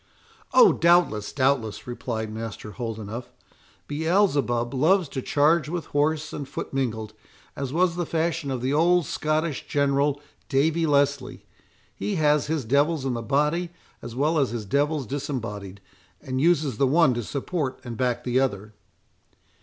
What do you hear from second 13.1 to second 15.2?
the body as well as his devils